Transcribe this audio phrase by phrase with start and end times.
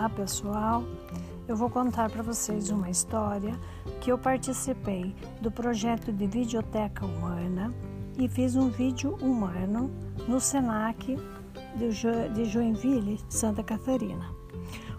[0.00, 0.82] Olá pessoal,
[1.46, 3.54] eu vou contar para vocês uma história
[4.00, 7.70] que eu participei do projeto de Videoteca Humana
[8.18, 9.90] e fiz um vídeo humano
[10.26, 11.18] no SENAC
[11.76, 14.24] de Joinville, Santa Catarina.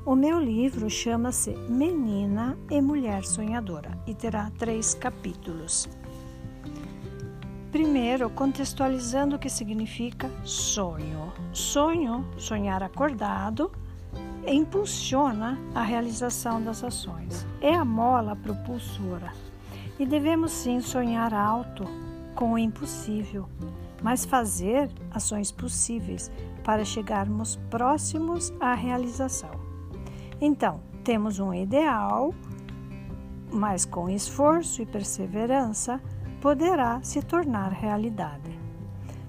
[0.05, 5.89] O meu livro chama-se Menina e Mulher Sonhadora e terá três capítulos.
[7.71, 11.33] Primeiro, contextualizando o que significa sonho.
[11.51, 13.71] Sonho, sonhar acordado,
[14.47, 17.45] impulsiona a realização das ações.
[17.61, 19.33] É a mola propulsora.
[19.99, 21.85] E devemos sim sonhar alto
[22.33, 23.47] com o impossível,
[24.01, 26.31] mas fazer ações possíveis
[26.63, 29.51] para chegarmos próximos à realização.
[30.39, 32.33] Então, temos um ideal,
[33.51, 36.01] mas com esforço e perseverança,
[36.39, 38.59] poderá se tornar realidade.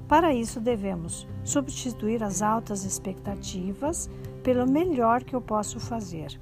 [0.08, 4.10] Para isso, devemos substituir as altas expectativas
[4.42, 6.38] pelo melhor que eu posso fazer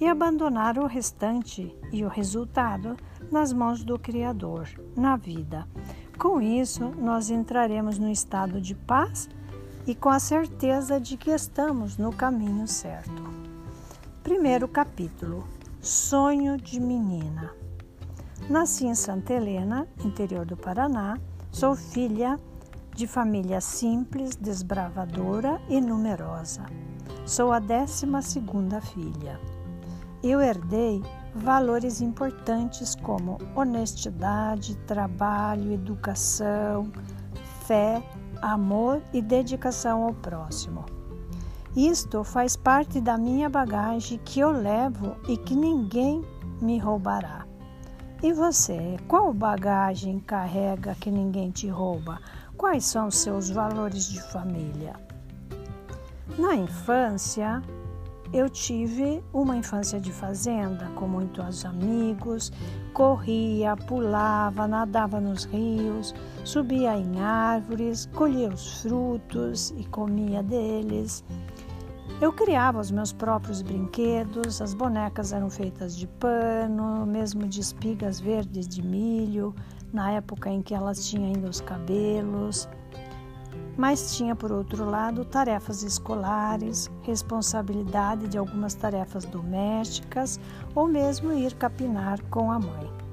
[0.00, 2.96] e abandonar o restante e o resultado
[3.30, 5.66] nas mãos do Criador, na vida.
[6.18, 9.28] Com isso, nós entraremos no estado de paz
[9.86, 13.22] e com a certeza de que estamos no caminho certo.
[14.22, 15.46] Primeiro capítulo:
[15.80, 17.52] Sonho de Menina.
[18.48, 21.18] Nasci em Santa Helena, interior do Paraná.
[21.50, 22.38] Sou filha
[22.94, 26.64] de família simples, desbravadora e numerosa.
[27.26, 29.40] Sou a décima segunda filha.
[30.22, 31.02] Eu herdei
[31.34, 36.92] valores importantes como honestidade, trabalho, educação,
[37.66, 38.02] fé,
[38.42, 40.84] amor e dedicação ao próximo.
[41.74, 46.22] Isto faz parte da minha bagagem que eu levo e que ninguém
[46.60, 47.46] me roubará.
[48.22, 52.20] E você, qual bagagem carrega que ninguém te rouba?
[52.54, 54.94] Quais são seus valores de família?
[56.38, 57.62] Na infância,
[58.32, 62.50] eu tive uma infância de fazenda com muitos amigos,
[62.92, 71.22] corria, pulava, nadava nos rios, subia em árvores, colhia os frutos e comia deles.
[72.20, 78.18] Eu criava os meus próprios brinquedos, as bonecas eram feitas de pano, mesmo de espigas
[78.18, 79.54] verdes de milho,
[79.92, 82.68] na época em que elas tinham ainda os cabelos.
[83.76, 90.38] Mas tinha, por outro lado, tarefas escolares, responsabilidade de algumas tarefas domésticas
[90.74, 93.04] ou mesmo ir capinar com a mãe.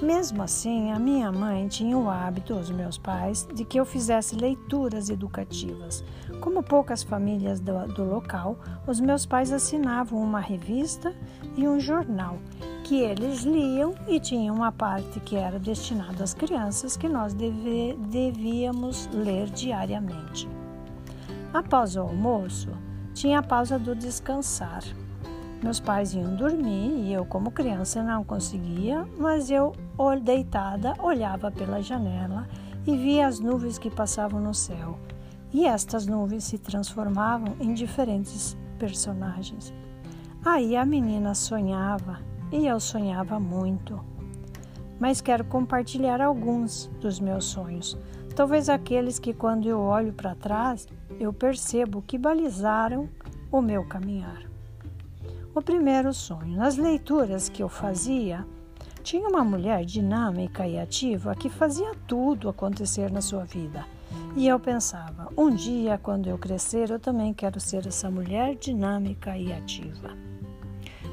[0.00, 4.34] Mesmo assim, a minha mãe tinha o hábito, os meus pais, de que eu fizesse
[4.34, 6.02] leituras educativas.
[6.40, 11.14] Como poucas famílias do, do local, os meus pais assinavam uma revista
[11.56, 12.38] e um jornal
[12.92, 17.96] que eles liam e tinha uma parte que era destinada às crianças que nós deve,
[18.10, 20.46] devíamos ler diariamente.
[21.54, 22.68] Após o almoço,
[23.14, 24.82] tinha a pausa do descansar.
[25.62, 29.72] Meus pais iam dormir e eu, como criança, não conseguia, mas eu,
[30.22, 32.46] deitada, olhava pela janela
[32.86, 34.98] e via as nuvens que passavam no céu.
[35.50, 39.72] E estas nuvens se transformavam em diferentes personagens.
[40.44, 43.98] Aí a menina sonhava e eu sonhava muito.
[45.00, 47.98] Mas quero compartilhar alguns dos meus sonhos,
[48.36, 50.86] talvez aqueles que, quando eu olho para trás,
[51.18, 53.08] eu percebo que balizaram
[53.50, 54.42] o meu caminhar.
[55.54, 56.56] O primeiro sonho.
[56.56, 58.46] Nas leituras que eu fazia,
[59.02, 63.84] tinha uma mulher dinâmica e ativa que fazia tudo acontecer na sua vida.
[64.36, 69.36] E eu pensava, um dia, quando eu crescer, eu também quero ser essa mulher dinâmica
[69.36, 70.31] e ativa.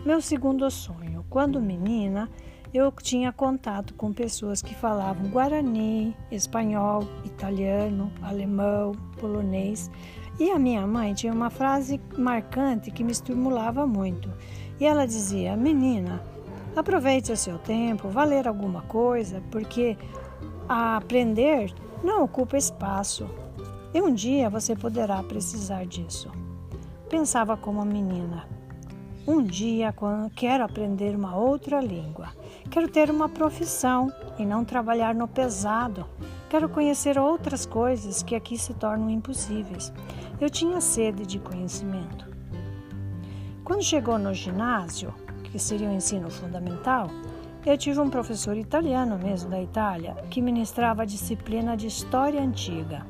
[0.05, 1.25] Meu segundo sonho.
[1.29, 2.29] Quando menina,
[2.73, 9.91] eu tinha contato com pessoas que falavam guarani, espanhol, italiano, alemão, polonês
[10.39, 14.31] e a minha mãe tinha uma frase marcante que me estimulava muito.
[14.79, 16.23] E ela dizia: Menina,
[16.77, 19.97] aproveite o seu tempo, vá ler alguma coisa, porque
[20.67, 23.29] aprender não ocupa espaço.
[23.93, 26.31] E um dia você poderá precisar disso.
[27.09, 28.59] Pensava como menina.
[29.31, 29.93] Um dia,
[30.35, 32.29] quero aprender uma outra língua,
[32.67, 36.03] quero ter uma profissão e não trabalhar no pesado.
[36.49, 39.93] Quero conhecer outras coisas que aqui se tornam impossíveis.
[40.41, 42.26] Eu tinha sede de conhecimento.
[43.64, 47.08] Quando chegou no ginásio, que seria o ensino fundamental,
[47.64, 53.05] eu tive um professor italiano mesmo da Itália que ministrava a disciplina de História Antiga.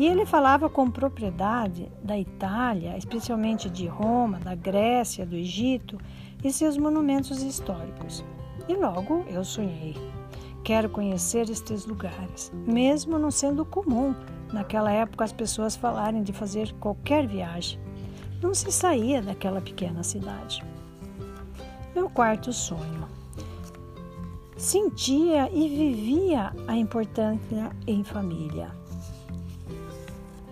[0.00, 6.00] E ele falava com propriedade da Itália, especialmente de Roma, da Grécia, do Egito
[6.42, 8.24] e seus monumentos históricos.
[8.66, 9.94] E logo eu sonhei.
[10.64, 14.14] Quero conhecer estes lugares, mesmo não sendo comum
[14.50, 17.78] naquela época as pessoas falarem de fazer qualquer viagem.
[18.40, 20.64] não se saía daquela pequena cidade.
[21.94, 23.06] Meu quarto sonho.
[24.56, 28.79] Sentia e vivia a importância em família.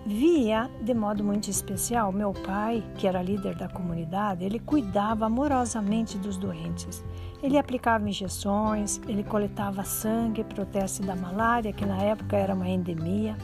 [0.05, 6.17] Via, de modo muito especial, meu pai, que era líder da comunidade, ele cuidava amorosamente
[6.17, 7.03] dos doentes.
[7.43, 12.53] Ele aplicava injeções, ele coletava sangue para o teste da malária, que na época era
[12.55, 13.37] uma endemia.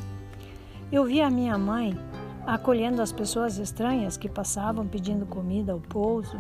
[0.92, 1.98] Eu via a minha mãe
[2.46, 6.40] acolhendo as pessoas estranhas que passavam pedindo comida ao pouso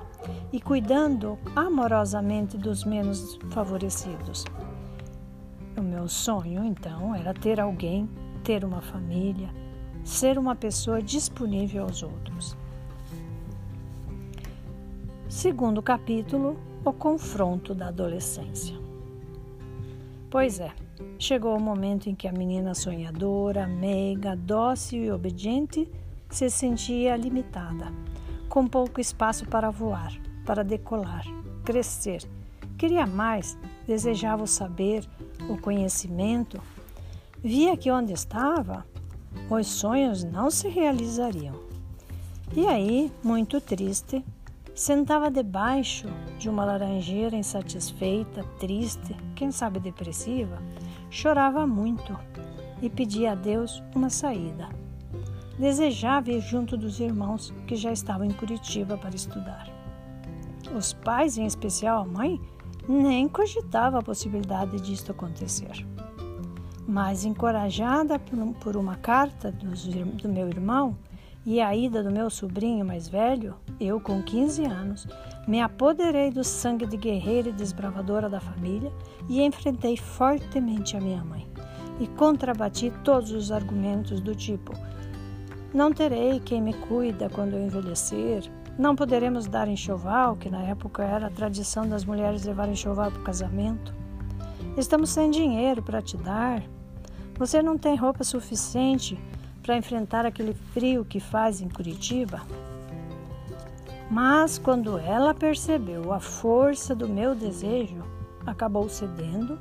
[0.54, 4.46] e cuidando amorosamente dos menos favorecidos.
[5.76, 8.10] O meu sonho, então, era ter alguém,
[8.44, 9.50] ter uma família,
[10.06, 12.56] ser uma pessoa disponível aos outros.
[15.28, 18.78] Segundo capítulo, o confronto da adolescência.
[20.30, 20.72] Pois é,
[21.18, 25.90] chegou o momento em que a menina sonhadora, meiga, dócil e obediente
[26.30, 27.92] se sentia limitada,
[28.48, 30.13] com pouco espaço para voar,
[30.46, 31.25] para decolar,
[31.63, 32.22] crescer.
[32.78, 33.57] Queria mais,
[33.88, 35.04] desejava o saber,
[35.50, 36.62] o conhecimento.
[37.42, 38.86] Via que onde estava,
[39.50, 41.56] os sonhos não se realizariam.
[42.56, 44.24] E aí, muito triste,
[44.76, 50.62] Sentava debaixo de uma laranjeira insatisfeita, triste, quem sabe depressiva,
[51.10, 52.20] chorava muito
[52.82, 54.68] e pedia a Deus uma saída.
[55.58, 59.66] Desejava ir junto dos irmãos que já estavam em Curitiba para estudar.
[60.78, 62.38] Os pais, em especial a mãe,
[62.86, 65.88] nem cogitavam a possibilidade disto acontecer.
[66.88, 68.20] Mas, encorajada
[68.62, 70.96] por uma carta do meu irmão,
[71.46, 75.08] e a ida do meu sobrinho mais velho, eu com 15 anos,
[75.48, 78.92] me apoderei do sangue de guerreira e desbravadora da família
[79.30, 81.48] e enfrentei fortemente a minha mãe.
[82.00, 84.74] E contrabati todos os argumentos do tipo:
[85.72, 88.44] não terei quem me cuida quando eu envelhecer,
[88.78, 93.22] não poderemos dar enxoval, que na época era a tradição das mulheres levar enxoval para
[93.22, 93.94] o casamento.
[94.76, 96.62] Estamos sem dinheiro para te dar.
[97.38, 99.20] Você não tem roupa suficiente
[99.62, 102.42] para enfrentar aquele frio que faz em Curitiba.
[104.10, 108.04] Mas quando ela percebeu a força do meu desejo,
[108.46, 109.60] acabou cedendo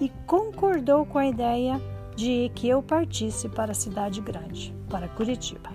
[0.00, 1.80] e concordou com a ideia
[2.16, 5.70] de que eu partisse para a cidade grande, para Curitiba.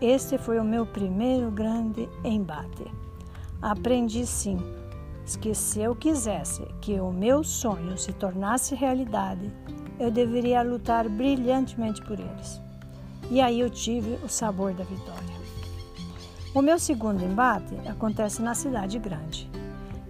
[0.00, 2.84] Este foi o meu primeiro grande embate.
[3.62, 4.58] Aprendi sim
[5.40, 9.50] que se eu quisesse que o meu sonho se tornasse realidade,
[9.98, 12.60] eu deveria lutar brilhantemente por eles.
[13.30, 15.34] E aí eu tive o sabor da vitória.
[16.54, 19.50] O meu segundo embate acontece na cidade grande.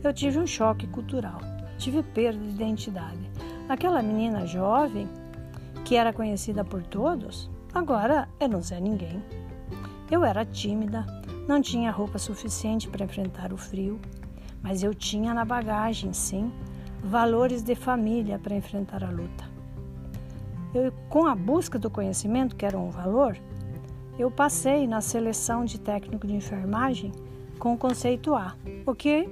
[0.03, 1.41] Eu tive um choque cultural,
[1.79, 3.31] tive perda de identidade.
[3.69, 5.09] Aquela menina jovem,
[5.85, 9.23] que era conhecida por todos, agora eu não sei ninguém.
[10.11, 11.07] Eu era tímida,
[11.49, 13.99] não tinha roupa suficiente para enfrentar o frio,
[14.63, 16.53] mas eu tinha na bagagem, sim,
[17.03, 19.54] valores de família para enfrentar a luta.
[20.75, 23.39] Eu, com a busca do conhecimento, que era um valor,
[24.19, 27.13] eu passei na seleção de técnico de enfermagem
[27.61, 29.29] com o conceito A, o que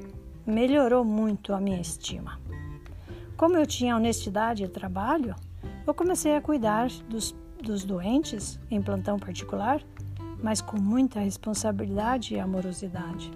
[0.47, 2.39] melhorou muito a minha estima.
[3.37, 5.35] Como eu tinha honestidade e trabalho,
[5.85, 9.83] eu comecei a cuidar dos, dos doentes em plantão particular,
[10.41, 13.31] mas com muita responsabilidade e amorosidade.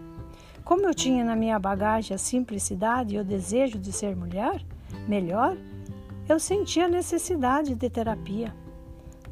[0.64, 4.64] Como eu tinha na minha bagagem a simplicidade e o desejo de ser mulher,
[5.08, 5.56] melhor,
[6.28, 8.52] eu sentia necessidade de terapia,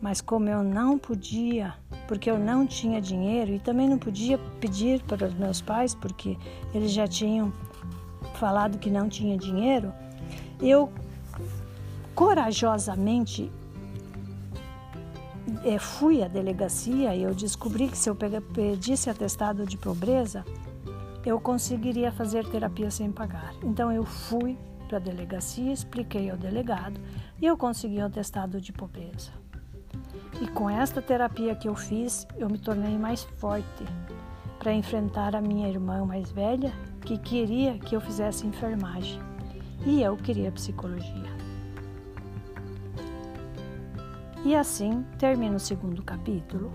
[0.00, 1.74] mas como eu não podia,
[2.06, 6.36] porque eu não tinha dinheiro e também não podia pedir para os meus pais, porque
[6.72, 7.52] eles já tinham
[8.34, 9.92] falado que não tinha dinheiro,
[10.60, 10.92] eu
[12.14, 13.50] corajosamente
[15.64, 20.44] eh, fui à delegacia e eu descobri que se eu pedisse atestado de pobreza,
[21.26, 23.54] eu conseguiria fazer terapia sem pagar.
[23.62, 27.00] Então eu fui para a delegacia, expliquei ao delegado
[27.40, 29.30] e eu consegui o atestado de pobreza.
[30.40, 33.84] E com esta terapia que eu fiz, eu me tornei mais forte
[34.58, 36.72] para enfrentar a minha irmã mais velha,
[37.02, 39.20] que queria que eu fizesse enfermagem
[39.84, 41.34] e eu queria psicologia.
[44.44, 46.70] E assim termina o segundo capítulo.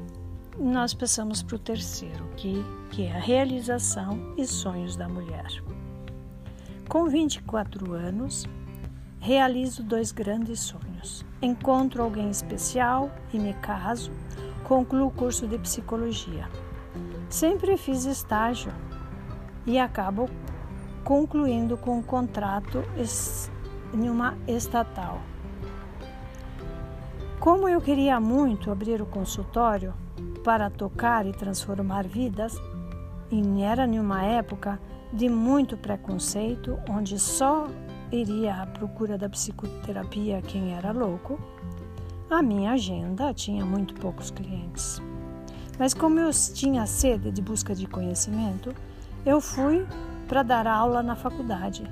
[0.57, 5.47] Nós passamos para o terceiro, que, que é a realização e sonhos da mulher.
[6.89, 8.49] Com 24 anos,
[9.19, 11.23] realizo dois grandes sonhos.
[11.39, 14.11] Encontro alguém especial e me caso,
[14.63, 16.49] concluo o curso de psicologia.
[17.29, 18.73] Sempre fiz estágio
[19.67, 20.27] e acabo
[21.03, 22.83] concluindo com um contrato
[23.93, 25.21] em uma estatal.
[27.39, 29.93] Como eu queria muito abrir o consultório
[30.43, 32.59] para tocar e transformar vidas,
[33.29, 34.79] e era numa época
[35.11, 37.67] de muito preconceito, onde só
[38.11, 41.39] iria à procura da psicoterapia quem era louco,
[42.29, 45.01] a minha agenda tinha muito poucos clientes.
[45.79, 48.73] Mas como eu tinha sede de busca de conhecimento,
[49.25, 49.87] eu fui
[50.27, 51.83] para dar aula na faculdade.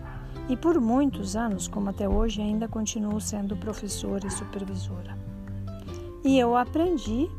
[0.49, 5.17] E por muitos anos, como até hoje, ainda continuo sendo professora e supervisora.
[6.23, 7.29] E eu aprendi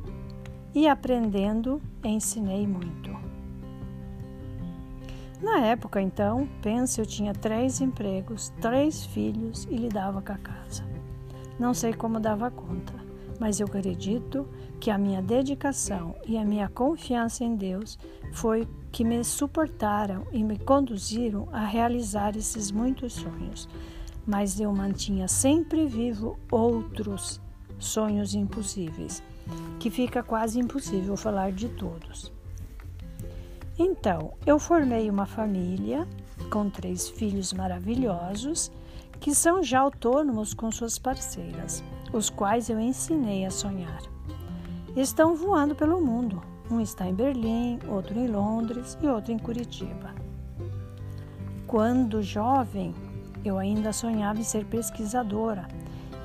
[0.75, 3.08] e aprendendo ensinei muito.
[5.40, 10.85] Na época, então, pense, eu tinha três empregos, três filhos e lidava com a casa.
[11.59, 12.92] Não sei como dava conta,
[13.38, 14.49] mas eu acredito
[14.80, 17.99] que a minha dedicação e a minha confiança em Deus
[18.33, 23.68] foi que me suportaram e me conduziram a realizar esses muitos sonhos.
[24.26, 27.40] Mas eu mantinha sempre vivo outros
[27.78, 29.23] sonhos impossíveis,
[29.78, 32.38] que fica quase impossível falar de todos.
[33.78, 36.06] Então, eu formei uma família
[36.50, 38.73] com três filhos maravilhosos
[39.20, 41.82] que são já autônomos com suas parceiras,
[42.12, 44.02] os quais eu ensinei a sonhar.
[44.97, 46.42] Estão voando pelo mundo.
[46.70, 50.14] Um está em Berlim, outro em Londres e outro em Curitiba.
[51.66, 52.94] Quando jovem,
[53.44, 55.68] eu ainda sonhava em ser pesquisadora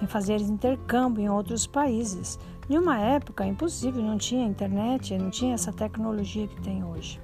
[0.01, 2.38] em fazer intercâmbio em outros países.
[2.69, 7.22] Em uma época impossível, não tinha internet, não tinha essa tecnologia que tem hoje.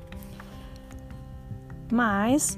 [1.92, 2.58] Mas,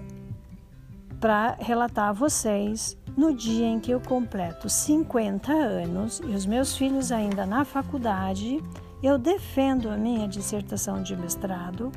[1.20, 6.76] para relatar a vocês, no dia em que eu completo 50 anos e os meus
[6.76, 8.62] filhos ainda na faculdade,
[9.02, 11.92] eu defendo a minha dissertação de mestrado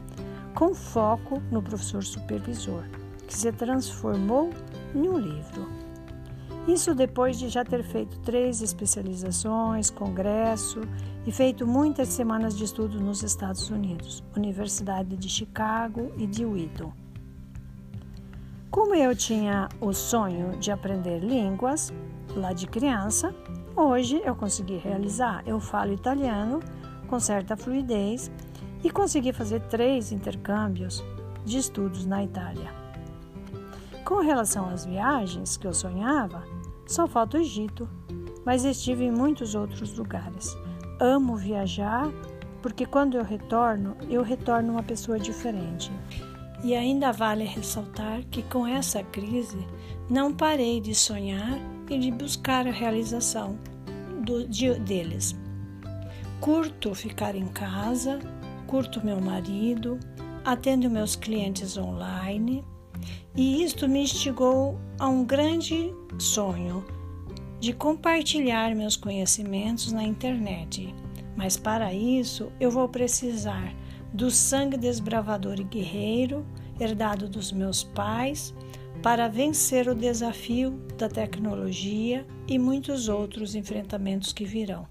[0.55, 2.85] com foco no professor supervisor,
[3.27, 4.51] que se transformou
[4.95, 5.69] em um livro.
[6.67, 10.81] Isso depois de já ter feito três especializações, congresso
[11.27, 17.04] e feito muitas semanas de estudo nos Estados Unidos, Universidade de Chicago e de Wheaton.
[18.75, 21.95] Como eu tinha o sonho de aprender línguas
[22.35, 23.33] lá de criança,
[23.77, 25.45] hoje eu consegui realizar.
[25.47, 26.59] Eu falo italiano
[27.07, 28.33] com certa fluidez
[28.83, 31.05] e consegui fazer três intercâmbios
[31.45, 32.75] de estudos na Itália.
[34.05, 36.43] Com relação às viagens que eu sonhava,
[36.85, 37.89] só falta o Egito,
[38.45, 40.59] mas estive em muitos outros lugares.
[40.99, 42.11] Amo viajar
[42.61, 45.93] porque quando eu retorno, eu retorno uma pessoa diferente.
[46.65, 49.59] E ainda vale ressaltar que com essa crise
[50.09, 53.59] não parei de sonhar e de buscar a realização
[54.25, 55.37] do, de, deles.
[56.41, 58.19] Curto ficar em casa,
[58.67, 60.01] curto meu marido,
[60.43, 62.65] atendo meus clientes online
[63.37, 66.83] e isto me instigou a um grande sonho
[67.61, 70.95] de compartilhar meus conhecimentos na internet.
[71.37, 73.75] Mas para isso eu vou precisar
[74.15, 76.47] do sangue desbravador e guerreiro
[76.79, 78.55] herdado dos meus pais
[79.03, 84.87] para vencer o desafio da tecnologia e muitos outros enfrentamentos que virão.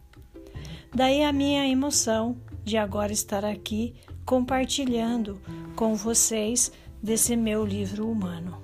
[0.93, 5.41] Daí a minha emoção de agora estar aqui compartilhando
[5.75, 8.61] com vocês desse meu livro humano.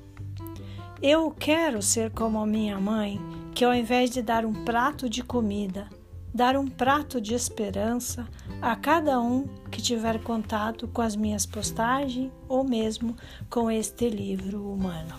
[1.01, 3.19] Eu quero ser como minha mãe,
[3.55, 5.87] que ao invés de dar um prato de comida,
[6.33, 8.27] dar um prato de esperança
[8.61, 13.15] a cada um que tiver contato com as minhas postagens ou mesmo
[13.49, 15.15] com este livro humano.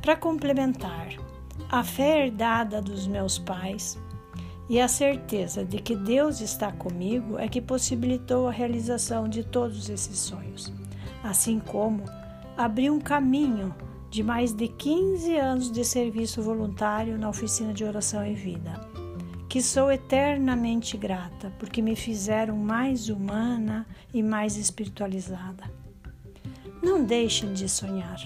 [0.00, 1.08] Para complementar,
[1.70, 3.98] a fé herdada dos meus pais
[4.68, 9.88] e a certeza de que Deus está comigo é que possibilitou a realização de todos
[9.88, 10.72] esses sonhos
[11.22, 12.04] assim como
[12.56, 13.74] abriu um caminho
[14.10, 18.91] de mais de 15 anos de serviço voluntário na oficina de oração e vida,
[19.52, 25.70] que sou eternamente grata porque me fizeram mais humana e mais espiritualizada.
[26.82, 28.18] Não deixem de sonhar.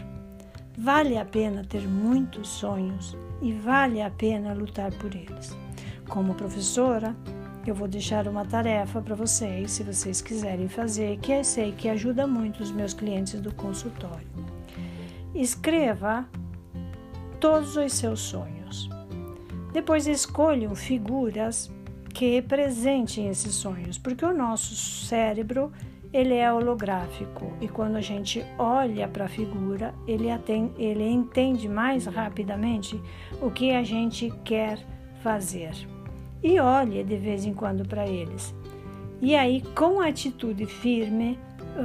[0.78, 5.50] Vale a pena ter muitos sonhos e vale a pena lutar por eles.
[6.09, 7.16] Como professora,
[7.66, 11.88] eu vou deixar uma tarefa para vocês, se vocês quiserem fazer, que eu sei que
[11.88, 14.28] ajuda muito os meus clientes do consultório.
[15.35, 16.25] Escreva
[17.40, 18.55] todos os seus sonhos.
[19.76, 21.71] Depois escolham figuras
[22.09, 25.71] que representem esses sonhos, porque o nosso cérebro
[26.14, 31.68] ele é holográfico e quando a gente olha para a figura, ele, atende, ele entende
[31.68, 32.99] mais rapidamente
[33.42, 34.78] o que a gente quer
[35.23, 35.73] fazer
[36.42, 38.54] e olhe de vez em quando para eles.
[39.21, 41.38] E aí, com atitude firme,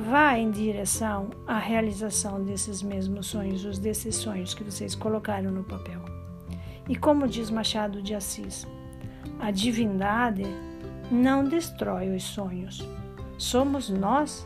[0.10, 5.66] vá em direção à realização desses mesmos sonhos, os desses sonhos que vocês colocaram no
[5.66, 6.11] papel.
[6.92, 8.68] E como diz Machado de Assis,
[9.40, 10.44] a divindade
[11.10, 12.86] não destrói os sonhos.
[13.38, 14.46] Somos nós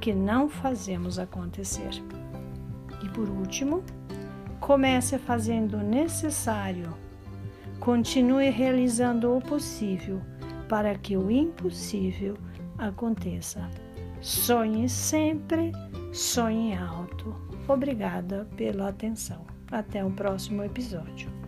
[0.00, 1.90] que não fazemos acontecer.
[3.02, 3.82] E por último,
[4.60, 6.94] comece fazendo o necessário.
[7.80, 10.20] Continue realizando o possível
[10.68, 12.36] para que o impossível
[12.78, 13.68] aconteça.
[14.20, 15.72] Sonhe sempre,
[16.12, 17.34] sonhe alto.
[17.66, 19.44] Obrigada pela atenção.
[19.72, 21.39] Até o próximo episódio.